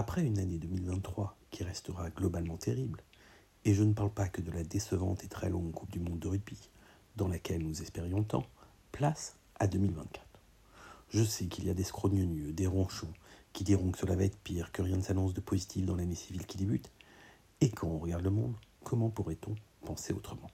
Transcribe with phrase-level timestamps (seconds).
[0.00, 3.02] Après une année 2023 qui restera globalement terrible,
[3.64, 6.20] et je ne parle pas que de la décevante et très longue Coupe du Monde
[6.20, 6.70] de rugby,
[7.16, 8.44] dans laquelle nous espérions tant,
[8.92, 10.24] place à 2024.
[11.10, 13.12] Je sais qu'il y a des scrogneux, des ronchons,
[13.52, 16.14] qui diront que cela va être pire, que rien ne s'annonce de positif dans l'année
[16.14, 16.92] civile qui débute,
[17.60, 18.54] et quand on regarde le monde,
[18.84, 20.52] comment pourrait-on penser autrement?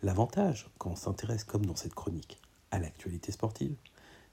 [0.00, 2.40] L'avantage, quand on s'intéresse comme dans cette chronique
[2.70, 3.74] à l'actualité sportive,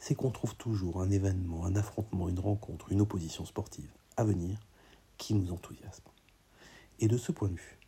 [0.00, 3.92] c'est qu'on trouve toujours un événement, un affrontement, une rencontre, une opposition sportive
[4.24, 4.58] venir
[5.16, 6.04] qui nous enthousiasme.
[7.00, 7.78] Et de ce point de vue,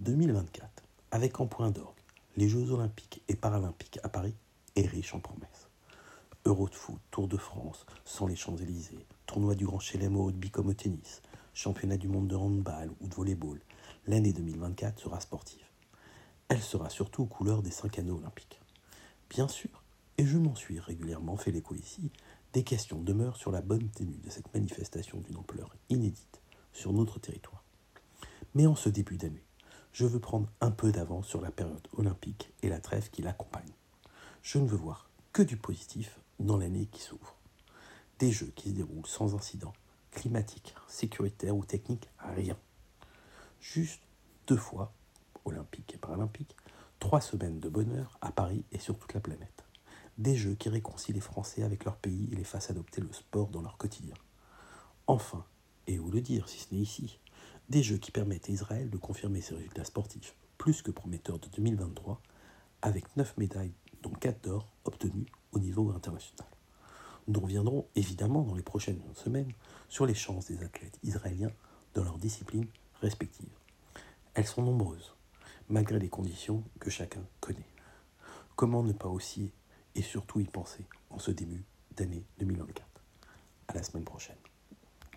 [0.00, 1.94] 2024, avec en point d'orgue
[2.36, 4.34] les Jeux olympiques et paralympiques à Paris,
[4.76, 5.68] est riche en promesses.
[6.46, 10.50] Euro de foot, Tour de France, sans les Champs-Élysées, tournoi du Grand Chelem au rugby
[10.50, 11.22] comme au tennis,
[11.54, 13.60] championnat du monde de handball ou de volleyball,
[14.06, 15.64] l'année 2024 sera sportive.
[16.48, 18.60] Elle sera surtout aux couleurs des cinq anneaux olympiques.
[19.30, 19.83] Bien sûr,
[20.18, 22.10] et je m'en suis régulièrement fait l'écho ici,
[22.52, 26.40] des questions demeurent sur la bonne tenue de cette manifestation d'une ampleur inédite
[26.72, 27.64] sur notre territoire.
[28.54, 29.44] Mais en ce début d'année,
[29.92, 33.72] je veux prendre un peu d'avance sur la période olympique et la trêve qui l'accompagne.
[34.42, 37.36] Je ne veux voir que du positif dans l'année qui s'ouvre.
[38.20, 39.72] Des jeux qui se déroulent sans incident,
[40.12, 42.56] climatique, sécuritaire ou technique, rien.
[43.60, 44.02] Juste
[44.46, 44.92] deux fois,
[45.44, 46.56] olympique et paralympique,
[47.00, 49.63] trois semaines de bonheur à Paris et sur toute la planète.
[50.18, 53.48] Des jeux qui réconcilient les Français avec leur pays et les fassent adopter le sport
[53.48, 54.14] dans leur quotidien.
[55.08, 55.44] Enfin,
[55.86, 57.18] et où le dire si ce n'est ici,
[57.68, 61.48] des jeux qui permettent à Israël de confirmer ses résultats sportifs plus que prometteurs de
[61.48, 62.20] 2023,
[62.82, 66.48] avec 9 médailles, dont 4 d'or, obtenues au niveau international.
[67.26, 69.52] Nous reviendrons évidemment dans les prochaines semaines
[69.88, 71.52] sur les chances des athlètes israéliens
[71.94, 72.68] dans leurs disciplines
[73.00, 73.56] respectives.
[74.34, 75.14] Elles sont nombreuses,
[75.68, 77.68] malgré les conditions que chacun connaît.
[78.56, 79.50] Comment ne pas aussi
[79.94, 81.64] et surtout y penser en ce début
[81.96, 82.86] d'année 2024
[83.68, 84.36] À la semaine prochaine.